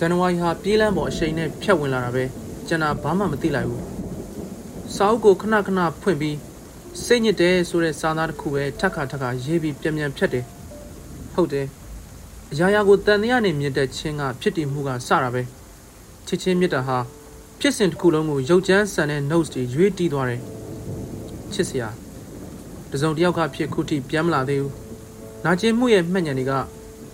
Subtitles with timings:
[0.00, 2.24] ဇန်နဝါရီဟာပြေးလန်းပေါ်အရှိန်နဲ့ဖြတ်ဝင်လာတာပဲ
[2.68, 3.84] ကျွန်တော်ဘာမှမသိလိုက်ဘူး
[4.94, 6.36] စာအုပ်ကိုခဏခဏဖွင့်ပြီး
[7.04, 10.44] စိတ်ညစ်တယ်ဆိုတဲ့စာသားတစ်ခုပဲထက်ခါထက်ခါရေးပြီးပြန်ပြန်ဖြတ်တယ်
[11.34, 11.66] ဟုတ်တယ်
[12.52, 15.42] အရာရာကိုတန်တရားနဲ့မြင့်တဲ့ချင်းကဖြစ်တည်မှုကစတာပဲ
[16.26, 16.98] ချစ်ချင်းမြတ်တာဟာ
[17.60, 20.40] ဖြစ်စဉ်တစ်ခုလုံးကိုရုပ်ချမ်းဆန်တဲ့ notes တွေရွေးတီးသွားတယ်
[21.52, 21.88] ချစ်စရာ
[22.92, 24.74] တစုံတစ်ယောက်ကဖြစ်ခုထိပြန်မလာသေးဘူး
[25.44, 26.52] နာကျင်မှုရဲ့မှတ်ဉာဏ်တွေက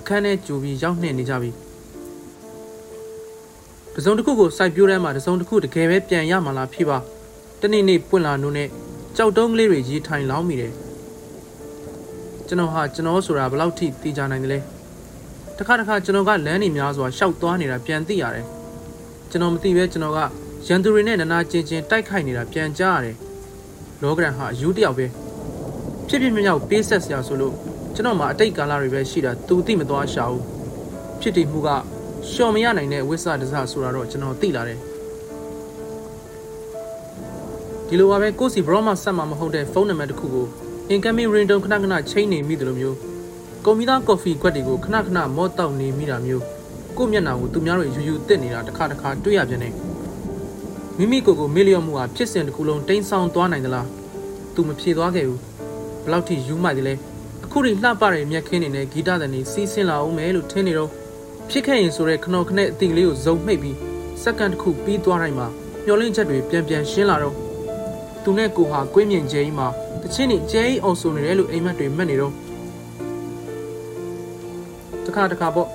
[0.00, 1.63] အခန်းထဲကြိုပြီးရောက်နှင့်နေကြပြီ
[3.96, 6.98] တစုံတစ်ခုကိုစိုက်ပျိုးတန်းမှာတစုံတစ်ခုတကယ်ပဲပြန်ရမှာလားဖြစ်ပါ
[7.60, 8.68] တနေ့နေ့ပွင့်လာနိုးနဲ့
[9.16, 10.72] ကြောက်တုံးကလေးတွေရေးထိုင်လောင်းမိတယ်
[12.46, 14.58] ကျွန်တော်ဟာကျွန်တော်ဆိုတာဘယ်လောက်ထိသိကြနိုင်တယ်လဲ
[15.58, 18.46] တခါတခါကျွန်တော်ကလမ်းနေများစွာရှောက်သွားနေတာပြန်သိရတယ်
[19.30, 20.18] ကျွန်တော်မသိပဲကျွန်တော်က
[20.66, 23.16] ရန်သူတွေနဲ့နနာချင်းချင်းတိုက်ခိုက်နေတာပြန်ကြားရတယ်
[24.02, 25.06] လောကရန်ဟာအယူတယောက်ပဲ
[26.08, 27.54] ဖြစ်ဖြစ်မြောက်ပေးဆက်စရာဆိုလို့
[27.94, 30.42] ကျွန်တော်မှာအတိတ်ကာလတွေပဲရှိတာသူသိမသွားရှာဘူး
[31.20, 31.68] ဖြစ်တည်မှုက
[32.32, 34.78] ရှော်မရနိုင်တဲ့ဝိဆဒစဆိုတာတော့ကျွန်တော်သိလာတယ်
[37.88, 40.46] ဒီလိုပါပဲကိုစီဘရော့မဆက်မှာမဟုတ်တဲ့ဖုန်းနံပါတ်တစ်ခုကို
[40.92, 42.96] incoming ringtone ခဏခဏချိန်နေမိတယ်လို့မျိုး
[43.64, 46.44] ကွန်ပျူတာကော်ဖီကွက်တွေကိုခဏခဏမော့တောက်နေမိတာမျိုး
[46.96, 49.74] ကိုမျက်နှာကိုသူများတွေယူယူတက်နေတာတစ်ခါတစ်ခါတွေ့ရပြန်တယ်
[50.98, 53.86] မိမိကိုယ်ကိုမီလီယံမှုဟာဖြစ်စဉ်တစ်ခုလုံးတိမ်းဆောင်သွားနိုင်သလား
[54.54, 55.40] သူမဖြေသွားခဲ့ဘူး
[56.02, 56.94] ဘယ်လောက်ထိယူမိုက်တယ်လဲ
[57.44, 60.90] အခုထိလှပတဲ့မြက်ခင်းနေနဲ့ဂီတသံတွေစီးဆင်းလာအောင်မယ်လို့ထင်နေတော့
[61.50, 63.76] ဖြစ်ခဲ့ရင်ဆိုတဲ့ခနော်ခနဲ့အတီလေးကိုဇုံမှိတ်ပြီး
[64.22, 65.48] စက္ကန့်တစ်ခုပြီးသွားတိုင်းမှာ
[65.84, 67.34] မျောလင့်ချက်တွေပြန်ပြန်ရှင်းလာတော့
[68.22, 69.68] သူနဲ့ကိုဟာကွင်းမြင့်ကျဲကြီးမှာ
[70.02, 72.32] တချင်းနေကျဲကြီးအောင်ဆိုနေတယ်လို့အိမ်မက်တွေမှတ်နေတော့
[75.06, 75.68] တခါတခါပေါ့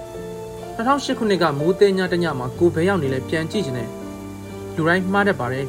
[0.78, 3.90] 2008ခုနှစ်ကမိုးသိညတညမှာကိုဘဲရောက်နေလဲပြန်ကြည့်နေတယ်
[4.76, 5.66] လူတိုင်းမှားတတ်ပါတယ်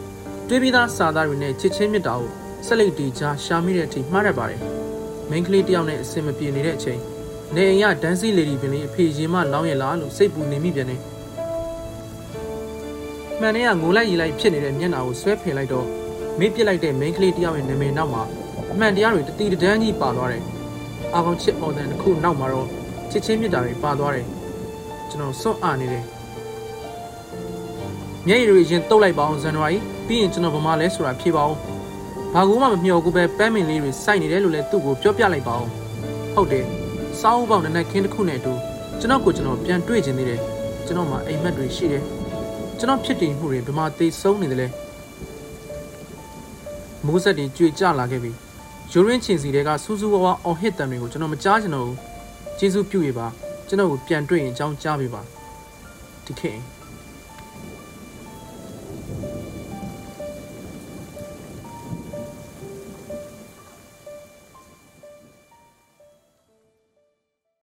[0.49, 2.31] တွေးပြီးသားစာသားတွေနဲ့ချစ်ချင်းမြတ်တာကို
[2.67, 4.61] ဆက်လက်တီချာရှာမိတဲ့အထိမှားတတ်ပါတယ်
[5.31, 7.01] မိန်းကလေးတယောက်နဲ့အဆင်မပြေနေတဲ့အချိန်
[7.57, 11.01] နေအိမ်ကဒန်းစီလေဒီပင်လေးအဖေရင်မလောင်းရလားလို့စိတ်ပူနေမိပြန်တယ်
[13.41, 15.87] မှန်တဲ့ကငိုလိုက်ရီလိုက်ဖြစ်နေတဲ့မျက်နှာကိုဆွဲဖယ်လိုက်တော့
[16.39, 18.23] မေးပစ်လိုက်တဲ့မိန်းကလေးတယောက်ရဲ့နာမည်နောက်မှာ
[18.73, 20.43] အမှန်တရားတွေတတိတန်းကြီးပါသွားတယ်။
[21.15, 22.67] အာကောင်ချစ်အော်တန်တစ်ခုနောက်မှာတော့
[23.11, 24.27] ချစ်ချင်းမြတ်တာတွေပါသွားတယ်။
[25.11, 26.05] ကျွန်တော်စွန့်အားနေတယ်။
[28.27, 31.59] မျက်ရည်တွေရင်တုတ်လိုက်ပါအောင်ဇန်နဝါရီပြီးရင်ကျွန်တော်ဗမာလဲဆိုတာဖြေပါအောင်။
[32.35, 35.71] ဘာကူမှမမျှော်ကူပဲပန်းမင်လေးတွေစိုက်နေတယ်လို့လည်းသူ့ကိုပြောပြလိုက်ပါအောင်။
[36.35, 36.67] ဟုတ်တယ်။
[37.21, 38.53] စောင်းပေါက်နဲ့နိုင်ခင်းတစ်ခုနဲ့အတူ
[39.01, 40.41] ကျွန်တော်ကိုကျွန်တော်ပြန်တွေ့ခြင်းသေးတယ်
[40.87, 42.03] ကျွန်တော်မှာအိမ်မက်တွေရှိတယ်
[42.79, 44.67] ကျွန်တော်ဖြစ်တည်မှုတွေဘယ်မှာသိဆုံးနေတယ်လဲ
[47.07, 48.31] မိုးဆက်တွေကြွေကြလာခဲ့ပြီ
[48.93, 51.97] ရိုးရင်းချင်စီတွေကစူးစူးဝါးဝါအောင်ဟစ်တံတွေကိုကျွန်တော်မကြားချင်တော့ဘူး
[52.59, 53.27] ကျေးဇူးပြုရပါ
[53.69, 55.21] ကျွန်တော်ကိုပြန်တွေ့ရင်အကြောင်းကြားပေးပါ
[56.25, 56.61] ဒီခေတ်